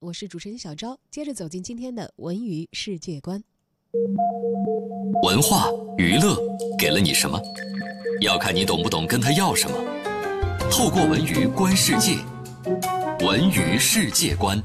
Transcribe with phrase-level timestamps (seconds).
[0.00, 3.44] 我是主持人小昭，接着走进今天的文娱世界观。
[5.22, 5.66] 文化
[5.98, 6.38] 娱乐
[6.78, 7.38] 给了你什么？
[8.22, 9.76] 要看你懂不懂跟他要什么。
[10.70, 12.16] 透过文娱观世界，
[13.26, 14.58] 文娱世界观。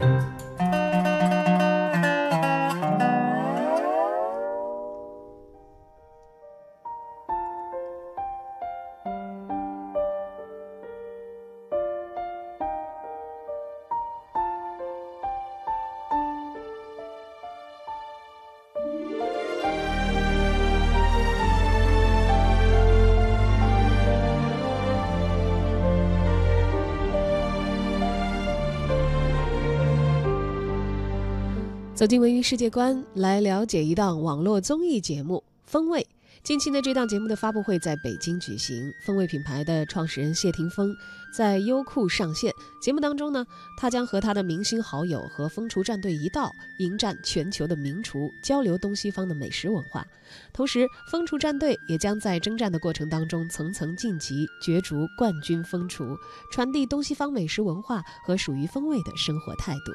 [31.96, 36.02] 走进文娱世界观，来了解一档网络综艺节目《风味》。
[36.44, 38.92] 近期呢，这档节目的发布会在北京举行。
[39.06, 40.94] 风味品牌的创始人谢霆锋
[41.34, 43.46] 在优酷上线节目当中呢，
[43.78, 50.06] 他将和他的明星好友和风厨战队一道迎战全球的名厨，交流东西方的美食文化。
[50.52, 56.18] 同时，风厨战队也将在征战的过程当中层层晋级，角逐冠军风厨，
[56.52, 59.94] 传递东西方美食文化和属于风味的生活态度。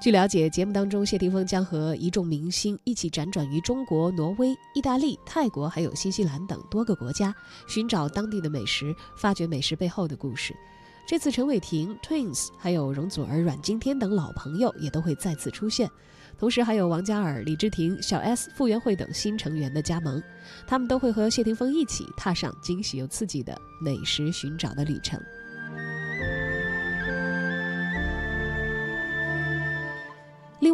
[0.00, 7.34] 据了解，节目当中，谢霆锋将和一众明星一起辗转于中国、挪威、意大利、泰国，还有新西兰等多个国家，
[7.66, 10.54] 寻找当地的美食，发掘美食背后的故事。
[11.04, 15.90] 这次陈伟霆、Twins，还有容祖儿、阮经天等老朋友也都会再次出现，
[16.38, 20.22] 同时还有王嘉尔、李治廷、小 S、傅园慧等新成员的加盟，
[20.64, 25.20] 他们都会和谢霆锋一起踏上惊喜又刺激的美食寻找的旅程。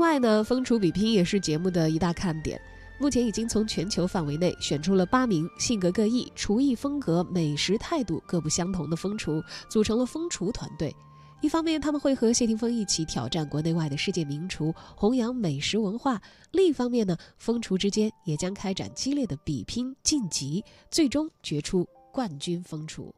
[0.05, 2.60] 外呢，风厨比拼也是节目的一大看点。
[2.98, 10.94] 目前已经从全球范围内选出了八名性格各异、厨艺风格、美食态度各不相同的风厨，组成了风厨团队。
[11.41, 16.18] 一方面，他们会和谢霆锋一起挑战国内外的世界名厨，弘扬美食文化；
[16.52, 23.11] 另一方面呢，风厨之间也将开展激烈的比拼晋级，最终决出冠军风厨。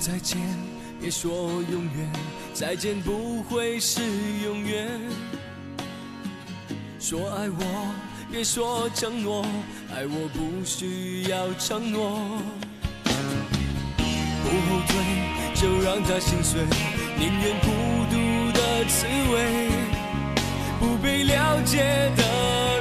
[0.00, 0.40] 再见，
[0.98, 1.30] 别说
[1.70, 2.10] 永远，
[2.54, 4.00] 再见不会是
[4.42, 4.88] 永远。
[6.98, 7.94] 说爱我，
[8.32, 9.44] 别说承诺，
[9.94, 12.18] 爱我不需要承诺。
[14.42, 14.96] 不后退，
[15.54, 16.62] 就让它心碎，
[17.18, 17.68] 宁愿孤
[18.10, 18.16] 独
[18.58, 19.68] 的滋味。
[20.80, 22.22] 不被了解的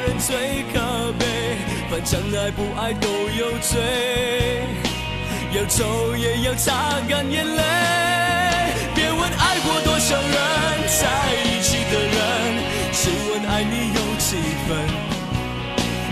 [0.07, 1.25] 人最可悲，
[1.91, 4.18] 反正爱不爱都有罪。
[5.59, 7.61] 要走也要擦干眼泪，
[8.95, 10.31] 别问爱过多少人，
[10.87, 11.03] 在
[11.43, 12.15] 一起的人，
[12.93, 14.69] 只问爱你有几分。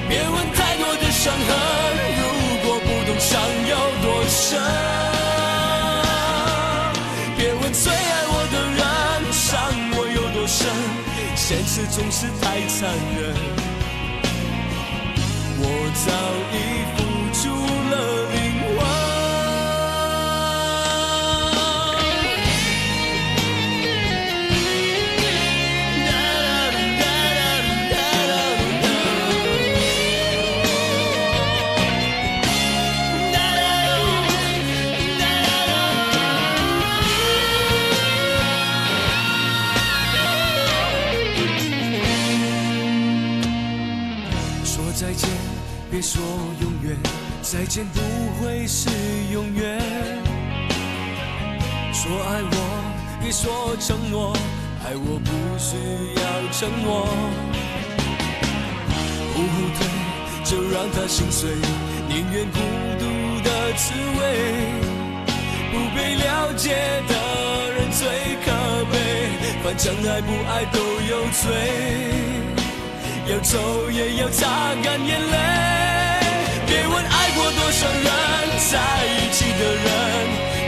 [0.09, 1.47] 别问太多的伤痕，
[2.19, 2.23] 如
[2.65, 4.59] 果不懂伤有多深。
[7.37, 9.55] 别问最爱我的人，伤
[9.93, 10.67] 我有多深，
[11.37, 13.33] 现实总是太残忍。
[15.59, 15.63] 我
[16.05, 16.11] 早
[16.51, 16.55] 已
[16.97, 16.99] 付
[17.39, 17.41] 出
[17.91, 17.95] 了
[44.67, 45.29] 说再见
[45.89, 46.21] 别说
[46.59, 46.97] 永远，
[47.41, 48.01] 再见不
[48.37, 48.89] 会是
[49.31, 49.79] 永远。
[51.93, 52.53] 说爱我，
[53.21, 54.35] 别说承诺，
[54.83, 55.77] 爱我不需
[56.19, 57.07] 要承诺。
[59.33, 59.87] 不后退，
[60.43, 61.49] 就让它心碎，
[62.09, 62.59] 宁愿孤
[62.99, 63.05] 独
[63.47, 64.21] 的滋味。
[65.71, 66.75] 不被了解
[67.07, 67.13] 的
[67.71, 68.05] 人最
[68.43, 68.51] 可
[68.91, 68.93] 悲，
[69.63, 70.77] 反正爱不爱都
[71.09, 72.66] 有罪。
[73.29, 75.37] 要走也要擦干眼泪，
[76.65, 78.07] 别问爱过多少人，
[78.71, 79.85] 在一起的人，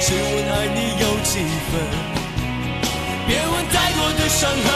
[0.01, 1.71] 只问爱你有几分。
[3.25, 4.67] 别问太多的伤痕，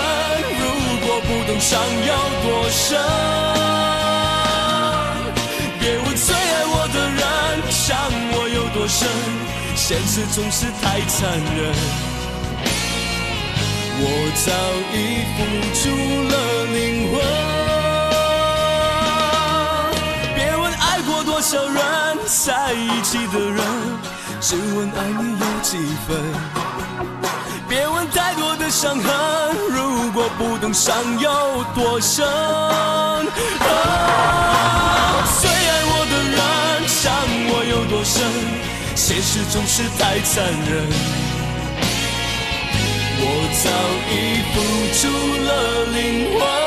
[0.59, 0.63] 如
[1.05, 1.71] 果不懂伤
[2.07, 2.97] 有多深。
[5.81, 7.21] 别问最爱我的人，
[7.69, 7.91] 伤
[8.31, 9.09] 我有多深，
[9.75, 11.19] 现实总是太残
[11.57, 11.75] 忍。
[13.99, 14.07] 我
[14.45, 14.47] 早
[14.93, 14.95] 已
[15.35, 15.37] 付
[15.75, 15.81] 出
[16.29, 16.33] 了
[16.71, 17.62] 灵魂。
[22.33, 23.63] 在一起的人，
[24.41, 25.77] 只问爱你有几
[26.07, 26.17] 分。
[27.69, 32.25] 别问太多的伤痕，如果不懂伤有多深。
[35.39, 37.13] 最爱我的人，伤
[37.49, 38.25] 我有多深，
[38.95, 40.89] 现实总是太残忍。
[43.19, 43.23] 我
[43.61, 43.69] 早
[44.09, 44.11] 已
[44.51, 44.55] 付
[44.97, 45.01] 出
[45.45, 45.49] 了
[45.93, 45.97] 灵
[46.39, 46.62] 魂。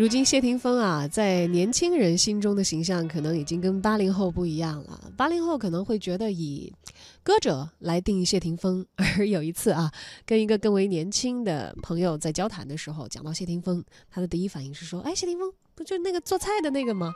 [0.00, 5.12] 如今谢霆锋啊，在年轻人心中的形象可能已经跟八零后不一样了。
[5.14, 6.72] 八零后可能会觉得以
[7.22, 9.92] 歌者来定义谢霆锋，而有一次啊，
[10.24, 17.14] 跟一个更为年轻的朋友在交谈的时候，讲到谢霆锋，他的第一反应是说：“哎，谢霆锋不就那个做菜的那个吗？”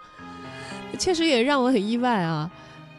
[1.00, 2.52] 确实也让我很意外啊。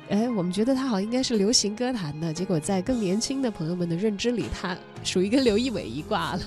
[0.09, 6.41] 哎，我们觉得他好像应该是流行歌坛的，结果在更年轻的朋友们的认知里，他属于跟刘仪伟一挂了。